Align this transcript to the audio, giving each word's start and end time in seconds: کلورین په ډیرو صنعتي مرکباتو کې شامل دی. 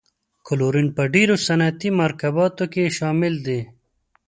کلورین 0.47 0.87
په 0.95 1.03
ډیرو 1.13 1.35
صنعتي 1.47 1.89
مرکباتو 2.01 2.65
کې 2.73 2.93
شامل 2.97 3.33
دی. 3.47 3.59